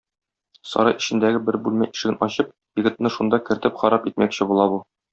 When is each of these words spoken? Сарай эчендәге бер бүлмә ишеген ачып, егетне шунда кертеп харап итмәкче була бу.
Сарай 0.69 0.95
эчендәге 1.01 1.41
бер 1.51 1.59
бүлмә 1.69 1.89
ишеген 1.97 2.19
ачып, 2.29 2.51
егетне 2.83 3.15
шунда 3.19 3.43
кертеп 3.51 3.81
харап 3.85 4.13
итмәкче 4.15 4.53
була 4.55 4.71
бу. 4.75 4.87